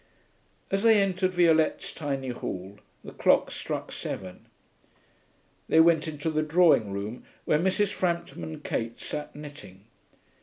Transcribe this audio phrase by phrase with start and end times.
[0.71, 4.47] As they entered Violette's tiny hall, the clock struck seven.
[5.69, 7.93] They went into the drawing room, where Mrs.
[7.93, 9.85] Frampton and Kate sat knitting.